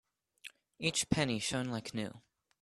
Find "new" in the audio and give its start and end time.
1.93-2.23